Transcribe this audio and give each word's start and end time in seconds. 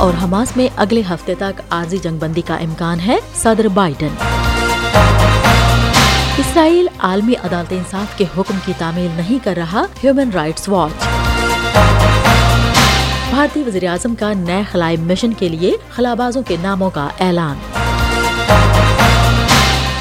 اور 0.00 0.12
حماس 0.22 0.56
میں 0.56 0.68
اگلے 0.76 1.02
ہفتے 1.10 1.34
تک 1.34 1.60
عارضی 1.70 1.98
جنگ 1.98 2.18
بندی 2.18 2.40
کا 2.40 2.54
امکان 2.56 3.00
ہے، 3.00 3.16
صدر 3.42 3.68
بائیڈن۔ 3.68 4.14
اسرائیل 6.38 6.86
عالمی 6.98 7.32
عدالت 7.32 7.72
انصاف 7.72 8.18
کے 8.18 8.24
حکم 8.24 8.58
کی 8.64 8.72
تعمیل 8.78 9.10
نہیں 9.16 9.44
کر 9.44 9.54
رہا 9.56 9.82
ہیومن 10.04 10.30
رائٹس 10.34 10.68
واچ 10.68 11.04
بھارتی 13.30 13.62
وزیر 13.66 13.88
اعظم 13.88 14.14
کا 14.14 14.32
نئے 14.32 14.62
خلائی 14.70 14.96
مشن 14.96 15.32
کے 15.32 15.48
لیے 15.48 15.76
خلابازوں 15.90 16.42
کے 16.42 16.56
ناموں 16.62 16.90
کا 16.90 17.08
اعلان۔ 17.20 17.56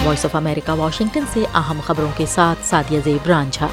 وائس 0.06 0.26
آف 0.26 0.36
امریکہ 0.36 0.72
واشنگٹن 0.72 1.24
سے 1.34 1.44
اہم 1.54 1.80
خبروں 1.86 2.10
کے 2.18 2.26
ساتھ 2.26 2.68
سادیہ 2.68 3.00
زیب 3.04 3.28
رانجھا۔ 3.28 3.68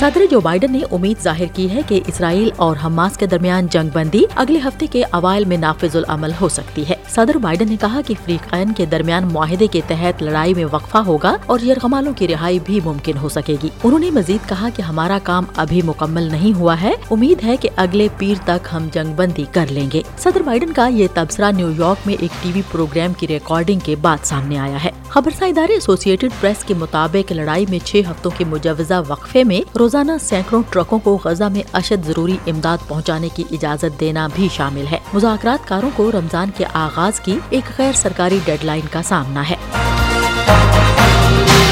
صدر 0.00 0.22
جو 0.30 0.40
بائیڈن 0.40 0.72
نے 0.72 0.80
امید 0.90 1.22
ظاہر 1.22 1.44
کی 1.54 1.70
ہے 1.70 1.80
کہ 1.88 2.00
اسرائیل 2.06 2.50
اور 2.56 2.76
حماس 2.84 3.16
کے 3.16 3.26
درمیان 3.26 3.66
جنگ 3.66 3.88
بندی 3.92 4.24
اگلے 4.34 4.58
ہفتے 4.64 4.86
کے 4.86 5.04
اوائل 5.10 5.44
میں 5.44 5.56
نافذ 5.56 5.96
العمل 5.96 6.30
ہو 6.40 6.48
سکتی 6.48 6.88
ہے۔ 6.88 6.94
صدر 7.08 7.38
بائیڈن 7.38 7.68
نے 7.68 7.76
کہا 7.80 8.00
کہ 8.06 8.14
فریقین 8.24 8.72
کے 8.72 8.86
درمیان 8.86 9.28
معاہدے 9.32 9.66
کے 9.66 9.80
تحت 9.86 10.22
لڑائی 10.22 10.54
میں 10.54 10.64
وقفہ 10.70 10.98
ہوگا 10.98 11.36
اور 11.46 11.60
یرغمالوں 11.60 12.12
کی 12.16 12.28
رہائی 12.28 12.58
بھی 12.64 12.80
ممکن 12.84 13.16
ہو 13.16 13.28
سکے 13.28 13.56
گی۔ 13.62 13.68
انہوں 13.84 13.98
نے 13.98 14.10
مزید 14.10 14.48
کہا 14.48 14.68
کہ 14.76 14.82
ہمارا 14.82 15.18
کام 15.22 15.44
ابھی 15.56 15.82
مکمل 15.84 16.22
نہیں 16.22 16.58
ہوا 16.58 16.80
ہے۔ 16.80 16.92
امید 17.10 17.44
ہے 17.44 17.56
کہ 17.56 17.68
اگلے 17.76 18.08
پیر 18.18 18.34
تک 18.44 18.68
ہم 18.72 18.88
جنگ 18.92 19.14
بندی 19.14 19.44
کر 19.52 19.66
لیں 19.70 19.88
گے۔ 19.92 20.02
صدر 20.18 20.42
بائیڈن 20.42 20.72
کا 20.72 20.86
یہ 20.86 21.06
تبصرہ 21.14 21.52
نیو 21.52 21.70
یارک 21.70 22.06
میں 22.06 22.14
ایک 22.20 22.42
ٹی 22.42 22.52
وی 22.54 22.62
پروگرام 22.72 23.12
کی 23.12 23.28
ریکارڈنگ 23.28 23.80
کے 23.84 23.96
بعد 23.96 24.18
سامنے 24.22 24.58
آیا 24.58 24.84
ہے۔ 24.84 24.90
خبرسا 25.08 25.46
ادارے 25.46 25.72
ایسوسیٹڈ 25.72 26.30
پریس 26.40 26.64
کے 26.64 26.74
مطابق 26.74 27.32
لڑائی 27.32 27.66
میں 27.68 27.78
چھ 27.84 28.02
ہفتوں 28.10 28.30
کے 28.36 28.44
مجوزہ 28.44 29.02
وقفے 29.08 29.44
میں 29.44 29.76
روزانہ 29.84 30.12
سینکڑوں 30.20 30.62
ٹرکوں 30.70 30.98
کو 30.98 31.18
غزہ 31.24 31.44
میں 31.44 31.62
اشد 31.72 32.06
ضروری 32.06 32.36
امداد 32.46 32.78
پہنچانے 32.88 33.28
کی 33.34 33.44
اجازت 33.50 34.00
دینا 34.00 34.28
بھی 34.34 34.48
شامل 34.52 34.84
ہے۔ 34.90 34.98
مذاکرات 35.14 35.68
کاروں 35.68 35.90
کو 35.96 36.12
رمضان 36.12 36.50
کے 36.56 36.64
آغاز 36.72 37.20
کی 37.20 37.38
ایک 37.50 37.78
غیر 37.78 37.92
سرکاری 37.92 38.38
ڈیڈ 38.44 38.64
لائن 38.64 38.86
کا 38.90 39.02
سامنا 39.02 39.50
ہے۔ 39.50 39.56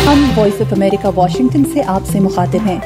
ہم 0.06 0.30
وائس 0.36 0.60
آف 0.60 0.72
امریکہ 0.72 1.10
واشنگٹن 1.16 1.64
سے 1.72 1.82
آپ 1.86 2.02
سے 2.12 2.20
مخاطب 2.20 2.66
ہیں۔ 2.66 2.80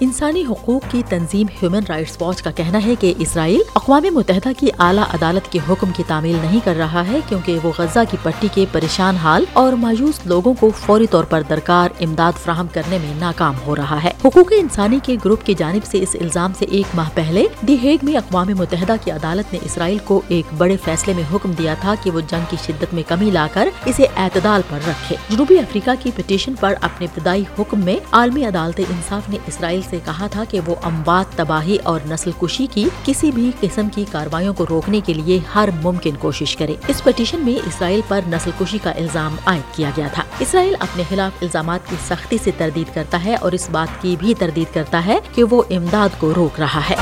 انسانی 0.00 0.44
حقوق 0.50 0.90
کی 0.90 1.02
تنظیم 1.08 1.46
ہیومن 1.62 1.80
رائٹس 1.88 2.22
واچ 2.22 2.42
کا 2.42 2.50
کہنا 2.50 2.84
ہے 2.86 2.94
کہ 3.00 3.14
اسرائیل 3.18 3.60
اقوام 3.74 4.02
متحدہ 4.12 4.48
کی 4.58 4.68
اعلیٰ 4.78 5.04
عدالت 5.14 5.52
کے 5.52 5.58
حکم 5.68 5.90
کی 5.96 6.02
تعمیل 6.06 6.36
نہیں 6.42 6.60
کر 6.64 6.74
رہا 6.76 7.06
ہے 7.06 7.18
کیونکہ 7.28 7.58
وہ 7.62 7.72
غزہ 7.78 7.98
کی 8.10 8.16
پٹی 8.22 8.48
کے 8.54 8.64
پریشان 8.72 9.16
حال 9.16 9.44
اور 9.52 9.72
مایوس 9.72 10.20
لوگوں 10.24 10.54
کو 10.60 10.70
فوری 10.76 11.06
طور 11.06 11.24
پر 11.24 11.42
درکار 11.48 11.88
امداد 12.00 12.32
فراہم 12.44 12.66
کرنے 12.72 12.98
میں 12.98 13.14
ناکام 13.20 13.54
ہو 13.66 13.76
رہا 13.76 14.02
ہے۔ 14.04 14.10
حقوق 14.24 14.52
انسانی 14.56 14.98
کے 15.02 15.16
گروپ 15.24 15.46
کی 15.46 15.54
جانب 15.54 15.84
سے 15.84 15.98
اس 16.02 16.16
الزام 16.20 16.52
سے 16.58 16.64
ایک 16.64 16.94
ماہ 16.94 17.10
پہلے 17.14 17.46
دی 17.60 17.76
ہیگ 17.82 17.98
میں 18.02 18.16
اقوام 18.16 18.46
متحدہ 18.58 18.94
کی 19.04 19.10
عدالت 19.10 19.52
نے 19.52 19.58
اسرائیل 19.64 19.98
کو 20.04 20.20
ایک 20.28 20.54
بڑے 20.56 20.76
فیصلے 20.84 21.14
میں 21.14 21.34
حکم 21.34 21.52
دیا 21.52 21.74
تھا 21.80 21.94
کہ 22.02 22.10
وہ 22.10 22.20
جنگ 22.20 22.44
کی 22.50 22.56
شدت 22.66 22.94
میں 22.94 23.02
کمی 23.08 23.30
لا 23.30 23.46
کر 23.52 23.68
اسے 23.84 24.06
اعتدال 24.16 24.60
پر 24.68 24.78
رکھے۔ 24.88 25.16
جنوبی 25.28 25.58
افریقہ 25.58 25.90
کی 26.00 26.10
پٹیشن 26.16 26.54
پر 26.60 26.74
اپنے 26.80 27.06
ابتدائی 27.06 27.44
حکم 27.58 27.80
میں 27.80 27.96
عالمی 28.12 28.44
عدالت 28.44 28.80
انصاف 28.80 29.28
نے 29.28 29.38
اسرائیل 29.46 29.80
سے 29.90 29.98
کہا 30.04 30.26
تھا 30.26 30.44
کہ 30.48 30.60
وہ 30.66 30.74
اموات، 30.82 31.36
تباہی 31.36 31.76
اور 31.76 32.00
نسل 32.10 32.30
کشی 32.40 32.66
کی 32.70 32.88
کسی 33.04 33.30
بھی 33.30 33.50
قسم 33.60 33.88
کی 33.94 34.04
کاروائیوں 34.12 34.54
کو 34.54 34.66
روکنے 34.70 35.00
کے 35.00 35.12
لیے 35.14 35.38
ہر 35.54 35.68
ممکن 35.82 36.16
کوشش 36.18 36.56
کرے۔ 36.56 36.74
اس 36.88 37.04
پٹیشن 37.04 37.40
میں 37.40 37.66
اسرائیل 37.66 38.00
پر 38.08 38.20
نسل 38.28 38.50
کشی 38.60 38.78
کا 38.82 38.90
الزام 38.90 39.36
عائد 39.46 39.76
کیا 39.76 39.90
گیا 39.96 40.08
تھا۔ 40.12 40.22
اسرائیل 40.38 40.74
اپنے 40.78 41.02
خلاف 41.08 41.42
الزامات 41.42 41.80
کی 41.90 41.96
سختی 42.08 42.38
سے 42.44 42.50
تردید 42.58 42.94
کرتا 42.94 43.24
ہے 43.24 43.34
اور 43.34 43.52
اس 43.52 43.70
بات 43.70 44.02
کی 44.02 44.16
بھی 44.18 44.34
تردید 44.34 44.74
کرتا 44.74 45.06
ہے 45.06 45.18
کہ 45.34 45.44
وہ 45.44 45.62
امداد 45.70 46.08
کو 46.18 46.32
روک 46.36 46.60
رہا 46.60 46.80
ہے۔ 46.90 46.96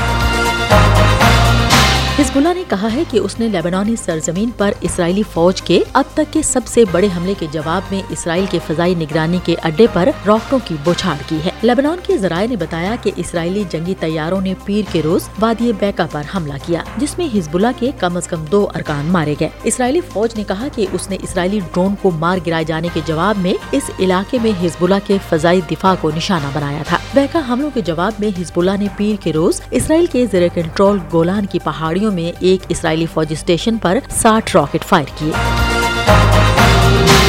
ہزب 2.19 2.37
اللہ 2.37 2.53
نے 2.53 2.63
کہا 2.67 2.93
ہے 2.93 3.03
کہ 3.11 3.17
اس 3.17 3.39
نے 3.39 3.47
لیبنانی 3.47 3.95
سرزمین 3.95 4.49
پر 4.57 4.71
اسرائیلی 4.81 5.23
فوج 5.33 5.61
کے 5.61 5.83
اب 5.93 6.03
تک 6.13 6.33
کے 6.33 6.41
سب 6.41 6.61
سے 6.65 6.83
بڑے 6.91 7.07
حملے 7.17 7.33
کے 7.39 7.45
جواب 7.51 7.81
میں 7.91 8.01
اسرائیل 8.09 8.45
کے 8.49 8.59
فضائی 8.67 8.95
نگرانی 8.95 9.39
کے 9.43 9.55
اڈے 9.63 9.87
پر 9.93 10.09
راکٹوں 10.27 10.59
کی 10.65 10.75
بوچھاڑ 10.83 11.15
کی 11.27 11.37
ہے۔ 11.45 11.49
لیبنان 11.61 11.97
کے 12.03 12.17
ذرائع 12.17 12.47
نے 12.47 12.55
بتایا 12.55 12.95
کہ 13.01 13.11
اسرائیلی 13.15 13.63
جنگی 13.69 13.95
طیاروں 13.99 14.41
نے 14.41 14.53
پیر 14.65 14.81
کے 14.91 15.01
روز 15.03 15.29
وادی 15.39 15.71
بیکا 15.79 16.05
پر 16.11 16.21
حملہ 16.35 16.53
کیا، 16.65 16.81
جس 16.97 17.17
میں 17.17 17.37
ہزب 17.37 17.55
اللہ 17.55 17.67
کے 17.79 17.91
کم 17.99 18.17
از 18.17 18.27
کم 18.27 18.45
دو 18.51 18.67
ارکان 18.75 19.05
مارے 19.05 19.35
گئے۔ 19.39 19.49
اسرائیلی 19.63 20.01
فوج 20.13 20.29
نے 20.35 20.43
کہا 20.47 20.67
کہ 20.75 20.85
اس 20.91 21.09
نے 21.09 21.17
اسرائیلی 21.21 21.59
ڈرون 21.59 21.95
کو 22.01 22.11
مار 22.11 22.37
گرائے 22.47 22.63
جانے 22.63 22.87
کے 22.93 22.99
جواب 23.05 23.37
میں 23.37 23.53
اس 23.71 23.83
علاقے 23.99 24.37
میں 24.43 24.65
ہزب 24.65 24.83
اللہ 24.83 25.07
کے 25.07 25.17
فضائی 25.29 25.61
دفاع 25.71 25.95
کو 26.01 26.11
نشانہ 26.15 26.47
بنایا 26.53 26.83
تھا۔ 26.87 26.97
بیکا 27.13 27.41
حملوں 27.49 27.69
کے 27.73 27.81
جواب 27.81 28.11
میں 28.19 28.29
ہزب 28.41 28.59
اللہ 28.59 28.77
نے 28.79 28.87
پیر 28.97 29.21
کے 29.23 29.33
روز 29.33 29.61
اسرائیل 29.71 30.05
کے 30.05 30.25
زیر 30.31 30.47
کنٹرول 30.53 30.99
گولان 31.13 31.45
کی 31.45 31.59
پہاڑیوں 31.59 32.04
میں 32.11 32.37
ایک 32.39 32.61
اسرائیلی 32.69 33.05
فوجی 33.13 33.33
اسٹیشن 33.33 33.77
پر 33.77 33.97
ساٹھ 34.09 34.55
راکٹ 34.55 34.83
فائر 34.83 35.05
کیے۔ 35.15 35.31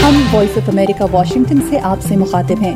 ہم 0.03 0.23
وائس 0.33 0.51
آف 0.57 0.69
امریکہ، 0.69 1.05
واشنگٹن 1.13 1.59
سے 1.71 1.79
آپ 1.79 1.99
سے 2.01 2.17
مخاطب 2.17 2.63
ہیں۔ 2.63 2.75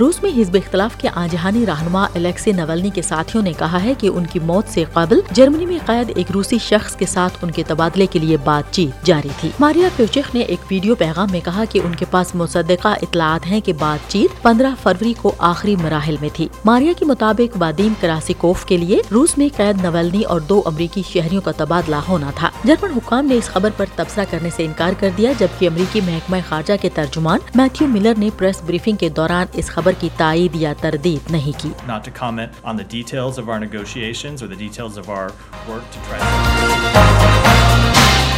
روس 0.00 0.22
میں 0.22 0.30
حزب 0.40 0.54
اختلاف 0.54 0.96
کے 0.98 1.08
آجہانی 1.14 1.66
رہنما 1.66 2.06
الیکسی 2.14 2.52
نولنی 2.52 2.90
کے 2.90 3.02
ساتھیوں 3.02 3.42
نے 3.42 3.52
کہا 3.58 3.82
ہے 3.82 3.92
کہ 3.98 4.06
ان 4.06 4.26
کی 4.26 4.38
موت 4.38 4.64
سے 4.68 4.84
قبل 4.92 5.20
جرمنی 5.30 5.66
میں 5.66 5.78
قید 5.86 6.12
ایک 6.16 6.30
روسی 6.30 6.58
شخص 6.58 6.96
کے 6.96 7.06
ساتھ 7.06 7.38
ان 7.42 7.50
کے 7.50 7.62
تبادلے 7.66 8.06
کے 8.06 8.18
لیے 8.18 8.36
بات 8.44 8.74
چیت 8.74 9.06
جاری 9.06 9.28
تھی۔ 9.40 9.50
ماریا 9.60 9.88
پیوچیک 9.96 10.34
نے 10.34 10.40
ایک 10.40 10.60
ویڈیو 10.70 10.94
پیغام 10.94 11.28
میں 11.30 11.40
کہا 11.44 11.64
کہ 11.70 11.80
ان 11.84 11.94
کے 11.94 12.04
پاس 12.10 12.34
مصدقہ 12.34 12.88
اطلاعات 12.88 13.46
ہیں 13.46 13.60
کہ 13.60 13.72
بات 13.72 14.10
چیت 14.10 14.42
پندرہ 14.42 14.70
فروری 14.82 15.14
کو 15.22 15.32
آخری 15.38 15.76
مراحل 15.76 16.16
میں 16.20 16.28
تھی۔ 16.32 16.48
ماریا 16.64 16.92
کے 16.98 17.04
مطابق 17.04 17.56
وادیم 17.58 17.92
کراسیکوف 18.00 18.64
کے 18.64 18.76
لیے 18.76 19.00
روس 19.10 19.38
میں 19.38 19.48
قید 19.56 19.84
نولنی 19.84 20.22
اور 20.22 20.40
دو 20.40 20.62
امریکی 20.66 21.02
شہریوں 21.12 21.42
کا 21.42 21.52
تبادلہ 21.56 21.96
ہونا 21.96 22.30
تھا۔ 22.34 22.50
جرمن 22.64 22.90
حکام 22.90 23.26
نے 23.26 23.34
اس 23.34 23.46
خبر 23.46 23.70
پر 23.76 23.86
تبصرہ 23.96 24.24
کرنے 24.30 24.48
سے 24.56 24.64
انکار 24.64 24.92
کر 24.98 25.10
دیا، 25.18 25.32
جبکہ 25.38 25.68
امریکی 25.68 26.00
محکمہ 26.00 26.36
خارجہ 26.48 26.74
کے 26.80 26.88
ترجمان 26.94 27.38
میتھیو 27.54 27.88
ملر 27.88 28.12
نے 28.18 28.28
پریس 28.36 28.62
بریفنگ 28.66 28.96
کے 28.96 29.08
دوران 29.08 29.46
اس 29.52 29.66
خبر 29.66 29.87
خبر 29.88 30.00
کی 30.00 30.08
تائید 30.16 30.56
یا 30.56 30.72
تردید 30.80 31.30
نہیں 31.32 31.58
کی 31.60 31.70
not 31.86 32.04
to 32.04 32.10
comment 32.20 32.60
on 32.64 32.76
the 32.76 32.88
details 32.96 33.38
of 33.38 33.48
our 33.48 33.58
negotiations 33.66 34.42
or 34.42 34.54
the 34.54 34.62
details 34.66 35.02
of 35.04 35.12
our 35.18 35.28
work 35.68 35.90
to 35.96 36.08
try 36.08 36.18
to 36.24 37.07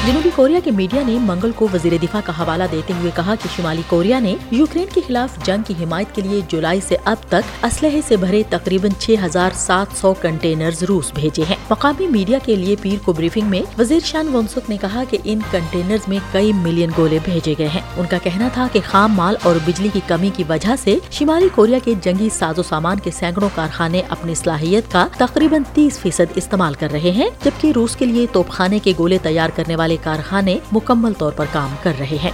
جنوبی 0.06 0.30
کوریا 0.36 0.58
کے 0.64 0.70
میڈیا 0.70 1.02
نے 1.06 1.18
منگل 1.20 1.50
کو 1.56 1.68
وزیر 1.74 1.92
دفاع 2.02 2.20
کا 2.24 2.32
حوالہ 2.38 2.64
دیتے 2.72 2.92
ہوئے 3.00 3.10
کہا 3.16 3.34
کہ 3.42 3.48
شمالی 3.56 3.82
کوریا 3.88 4.18
نے 4.18 4.34
یوکرین 4.50 4.86
کے 4.94 5.00
خلاف 5.06 5.46
جنگ 5.46 5.62
کی 5.66 5.74
حمایت 5.84 6.14
کے 6.14 6.22
لیے 6.22 6.40
جولائی 6.48 6.80
سے 6.88 6.96
اب 7.04 7.16
تک 7.28 7.64
اسلحے 7.64 8.00
سے 8.08 8.16
بھرے 8.16 8.42
تقریباً 8.50 8.90
چھ 8.98 9.14
ہزار 9.24 9.50
سات 9.54 9.86
سو 10.00 10.14
کنٹینرز 10.20 10.82
روس 10.82 11.12
بھیجے 11.14 11.42
ہیں۔ 11.50 11.56
مقامی 11.70 12.06
میڈیا 12.06 12.38
کے 12.44 12.56
لیے 12.56 12.76
پیر 12.80 12.96
کو 13.04 13.12
بریفنگ 13.12 13.46
میں 13.46 13.60
وزیر 13.78 14.00
شان 14.04 14.34
ونسک 14.34 14.70
نے 14.70 14.76
کہا 14.76 15.02
کہ 15.10 15.18
ان 15.24 15.40
کنٹینرز 15.50 16.08
میں 16.08 16.18
کئی 16.32 16.52
ملین 16.52 16.90
گولے 16.96 17.18
بھیجے 17.24 17.54
گئے 17.58 17.68
ہیں۔ 17.68 17.82
ان 17.96 18.06
کا 18.10 18.18
کہنا 18.22 18.48
تھا 18.54 18.66
کہ 18.72 18.80
خام 18.84 19.12
مال 19.12 19.36
اور 19.42 19.54
بجلی 19.64 19.88
کی 19.92 20.00
کمی 20.06 20.30
کی 20.36 20.44
وجہ 20.48 20.74
سے 20.84 20.98
شمالی 21.10 21.48
کوریا 21.54 21.78
کے 21.84 21.94
جنگی 22.02 22.28
ساز 22.28 22.58
و 22.58 22.62
سامان 22.62 22.98
کے 22.98 23.10
سینکڑوں 23.10 23.48
کارخانے 23.54 24.02
اپنی 24.08 24.34
صلاحیت 24.34 24.92
کا 24.92 25.06
تقریباً 25.18 25.62
تیس 25.72 25.98
فیصد 25.98 26.32
استعمال 26.34 26.74
کر 26.74 26.90
رہے 26.92 27.10
ہیں، 27.10 27.28
جبکہ 27.44 27.72
روس 27.74 27.96
کے 27.96 28.06
لیے 28.06 28.26
توپ 28.32 28.48
خانے 28.48 28.78
کے 28.78 28.92
گولے 28.98 29.18
تیار 29.22 29.48
کرنے 29.54 29.76
والے 29.76 29.89
کارخانے 29.96 30.58
مکمل 30.72 31.12
طور 31.12 31.32
پر 31.32 31.44
کام 31.52 31.74
کر 31.82 31.92
رہے 31.98 32.16
ہیں۔ 32.22 32.30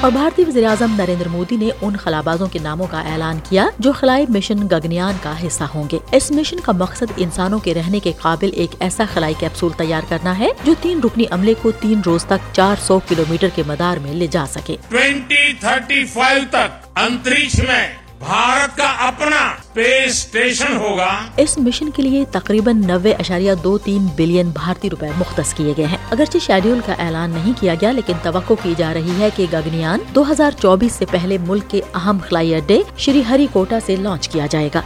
اور 0.00 0.10
بھارتی 0.10 0.44
وزیر 0.48 0.64
اعظم 0.64 0.94
نریندر 0.98 1.28
مودی 1.28 1.56
نے 1.56 1.68
ان 1.80 1.96
خلابازوں 1.96 2.46
کے 2.46 2.58
ناموں 2.58 2.86
کا 2.90 3.00
اعلان 3.00 3.38
کیا 3.48 3.66
جو 3.78 3.92
خلائی 3.92 4.26
مشن 4.28 4.66
گگنیان 4.66 5.14
کا 5.22 5.46
حصہ 5.46 5.64
ہوں 5.74 5.84
گے۔ 5.92 5.98
اس 6.12 6.30
مشن 6.30 6.60
کا 6.60 6.72
مقصد 6.72 7.12
انسانوں 7.16 7.58
کے 7.58 7.74
رہنے 7.74 8.00
کے 8.00 8.12
قابل 8.20 8.50
ایک 8.54 8.70
ایسا 8.80 9.04
خلائی 9.14 9.34
کیپسول 9.38 9.72
تیار 9.72 10.02
کرنا 10.08 10.38
ہے 10.38 10.48
جو 10.64 10.74
تین 10.80 11.00
رکنی 11.04 11.24
عملے 11.30 11.54
کو 11.62 11.70
تین 11.70 12.00
روز 12.06 12.24
تک 12.24 12.54
چار 12.54 12.76
سو 12.82 12.98
کلو 13.08 13.22
میٹر 13.28 13.48
کے 13.54 13.62
مدار 13.66 13.96
میں 13.96 14.12
لے 14.12 14.26
جا 14.26 14.44
سکے۔ 14.50 14.76
ٹوینٹی 14.88 15.52
تھرٹی 15.60 16.04
فائیو 16.04 16.42
تک 16.50 16.98
انترکش 16.98 17.58
میں 17.58 18.07
بھارت 18.20 18.76
کا 18.76 18.88
اپنا 19.06 19.36
اسپیس 19.36 20.06
اسٹیشن 20.06 20.76
ہوگا۔ 20.76 21.08
اس 21.36 21.58
مشن 21.58 21.90
کے 21.90 22.02
لیے 22.02 22.24
تقریباً 22.30 22.80
نوے 22.86 23.12
اشاریہ 23.12 23.52
دو 23.64 23.78
تین 23.78 24.06
بلین 24.16 24.50
بھارتی 24.50 24.90
روپے 24.90 25.06
مختص 25.18 25.54
کیے 25.54 25.74
گئے 25.76 25.86
ہیں۔ 25.86 25.96
اگرچہ 26.10 26.38
شیڈیول 26.38 26.80
کا 26.86 26.92
اعلان 26.98 27.30
نہیں 27.30 27.52
کیا 27.60 27.74
گیا، 27.80 27.92
لیکن 27.92 28.12
توقع 28.22 28.54
کی 28.62 28.74
جا 28.76 28.94
رہی 28.94 29.20
ہے 29.20 29.28
کہ 29.36 29.46
گگنیان 29.52 29.98
دو 30.14 30.24
ہزار 30.30 30.50
چوبیس 30.62 30.92
سے 30.92 31.04
پہلے 31.10 31.38
ملک 31.38 31.70
کے 31.70 31.80
اہم 31.94 32.18
خلائی 32.28 32.54
اڈے 32.54 32.82
شری 32.96 33.22
ہری 33.30 33.46
کوٹا 33.52 33.78
سے 33.86 33.96
لانچ 33.96 34.28
کیا 34.28 34.46
جائے 34.50 34.68
گا۔ 34.74 34.82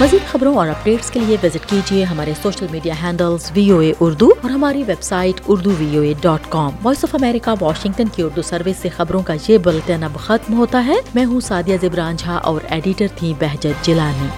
مزید 0.00 0.32
خبروں 0.32 0.54
اور 0.56 0.68
اپڈیٹس 0.68 1.10
کے 1.10 1.20
لیے 1.20 1.36
وزٹ 1.42 1.70
کیجیے 1.70 2.04
ہمارے 2.04 2.32
social 2.42 2.66
media 2.70 2.94
handles 3.02 3.50
V 3.54 3.70
O 3.70 3.78
A 3.78 3.92
Urdu 4.00 4.28
اور 4.42 4.50
ہماری 4.50 4.82
website 5.02 5.40
Urdu 5.46 5.70
V 5.78 5.96
O 5.96 6.02
A 6.02 6.14
dot 6.20 6.40
com 6.48 6.70
Voice 6.82 7.04
of 7.04 7.14
America 7.14 7.54
Washington 7.60 8.04
کی 8.14 8.22
اردو 8.22 8.42
سروس 8.42 8.76
سے 8.82 8.88
خبروں 8.88 9.22
کا 9.22 9.34
یہ 9.48 9.58
بلٹن 9.58 10.02
اب 10.02 10.16
ختم 10.16 10.58
ہوتا 10.58 10.86
ہے۔ 10.86 10.94
میں 11.14 11.24
ہوں 11.24 11.40
سادیہ 11.40 11.76
زبران 11.80 12.16
جھا 12.16 12.34
اور 12.34 12.60
ایڈیٹر 12.70 13.06
تھی 13.16 13.32
بہجت 13.38 13.84
جلانی 13.84 14.28